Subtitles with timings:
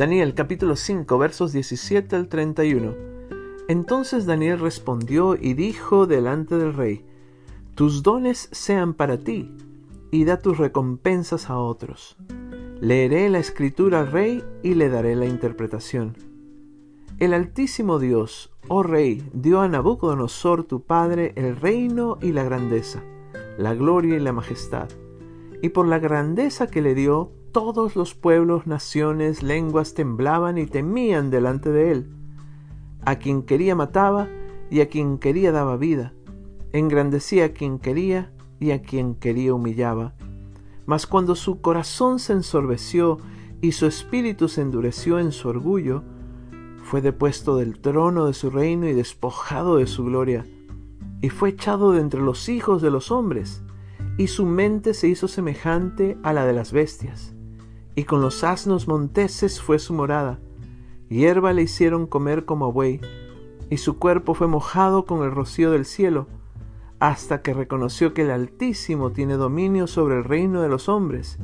[0.00, 2.94] Daniel capítulo 5 versos 17 al 31.
[3.68, 7.04] Entonces Daniel respondió y dijo delante del rey,
[7.74, 9.54] Tus dones sean para ti,
[10.10, 12.16] y da tus recompensas a otros.
[12.80, 16.29] Leeré la escritura al rey y le daré la interpretación.
[17.20, 23.02] El Altísimo Dios, oh Rey, dio a Nabucodonosor tu padre el reino y la grandeza,
[23.58, 24.88] la gloria y la majestad.
[25.60, 31.28] Y por la grandeza que le dio, todos los pueblos, naciones, lenguas temblaban y temían
[31.28, 32.10] delante de él.
[33.04, 34.26] A quien quería mataba
[34.70, 36.14] y a quien quería daba vida.
[36.72, 40.14] Engrandecía a quien quería y a quien quería humillaba.
[40.86, 43.18] Mas cuando su corazón se ensorbeció
[43.60, 46.02] y su espíritu se endureció en su orgullo,
[46.90, 50.44] fue depuesto del trono de su reino y despojado de su gloria,
[51.20, 53.62] y fue echado de entre los hijos de los hombres,
[54.18, 57.34] y su mente se hizo semejante a la de las bestias
[57.94, 60.38] y con los asnos monteses fue su morada.
[61.08, 63.00] Hierba le hicieron comer como buey,
[63.68, 66.26] y su cuerpo fue mojado con el rocío del cielo,
[66.98, 71.38] hasta que reconoció que el Altísimo tiene dominio sobre el reino de los hombres,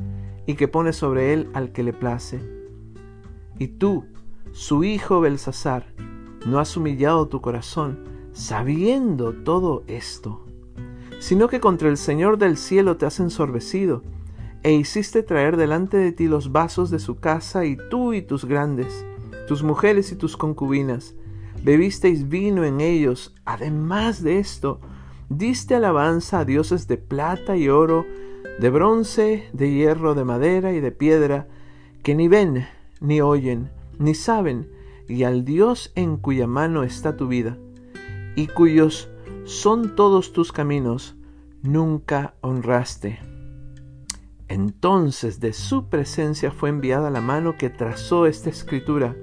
[0.45, 2.39] y que pone sobre él al que le place.
[3.59, 4.05] Y tú,
[4.51, 5.93] su hijo Belsasar,
[6.45, 7.99] no has humillado tu corazón,
[8.33, 10.45] sabiendo todo esto,
[11.19, 14.03] sino que contra el Señor del cielo te has ensorbecido,
[14.63, 18.45] e hiciste traer delante de ti los vasos de su casa, y tú y tus
[18.45, 19.05] grandes,
[19.47, 21.15] tus mujeres y tus concubinas,
[21.63, 23.33] bebisteis vino en ellos.
[23.45, 24.79] Además de esto,
[25.29, 28.05] diste alabanza a dioses de plata y oro,
[28.59, 31.47] de bronce, de hierro, de madera y de piedra,
[32.03, 32.67] que ni ven,
[32.99, 34.69] ni oyen, ni saben,
[35.07, 37.57] y al Dios en cuya mano está tu vida,
[38.35, 39.09] y cuyos
[39.45, 41.15] son todos tus caminos,
[41.63, 43.19] nunca honraste.
[44.47, 49.15] Entonces de su presencia fue enviada la mano que trazó esta escritura,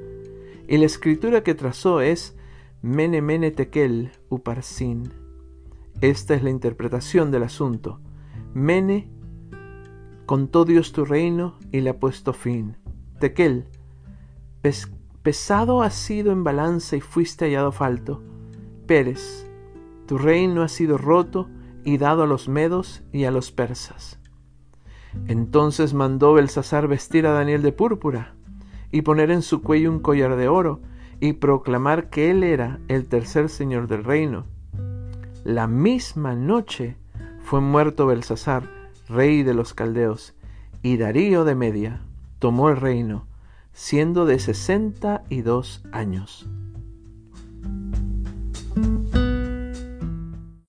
[0.66, 2.36] y la escritura que trazó es
[2.82, 5.12] Mene Mene Tekel Uparsin.
[6.00, 8.00] Esta es la interpretación del asunto.
[8.52, 9.10] Mene
[10.26, 12.76] contó Dios tu reino y le ha puesto fin.
[13.20, 13.66] Tekel,
[15.22, 18.22] pesado has sido en balanza y fuiste hallado falto.
[18.86, 19.46] Pérez,
[20.06, 21.48] tu reino ha sido roto
[21.84, 24.18] y dado a los medos y a los persas.
[25.28, 28.34] Entonces mandó Belsasar vestir a Daniel de púrpura
[28.90, 30.80] y poner en su cuello un collar de oro
[31.20, 34.46] y proclamar que él era el tercer señor del reino.
[35.44, 36.96] La misma noche
[37.40, 38.68] fue muerto Belsasar,
[39.08, 40.34] rey de los caldeos,
[40.82, 42.00] y Darío de Media
[42.38, 43.26] tomó el reino,
[43.74, 46.46] siendo de sesenta y dos años.